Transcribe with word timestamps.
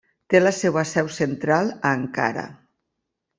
Té 0.33 0.39
la 0.39 0.53
seva 0.59 0.83
seu 0.91 1.11
central 1.17 1.69
a 1.75 1.93
Ankara. 1.99 2.47